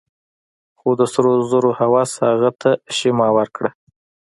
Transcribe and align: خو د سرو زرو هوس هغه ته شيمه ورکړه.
خو 0.79 0.89
د 0.99 1.01
سرو 1.13 1.33
زرو 1.51 1.71
هوس 1.79 2.11
هغه 2.27 2.49
ته 2.61 2.71
شيمه 2.97 3.27
ورکړه. 3.37 3.69